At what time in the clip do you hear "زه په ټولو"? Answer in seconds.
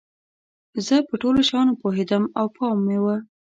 0.85-1.39